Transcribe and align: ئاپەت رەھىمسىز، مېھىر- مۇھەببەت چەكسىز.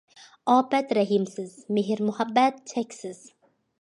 ئاپەت 0.53 0.93
رەھىمسىز، 0.99 1.53
مېھىر- 1.77 2.01
مۇھەببەت 2.07 2.59
چەكسىز. 2.73 3.21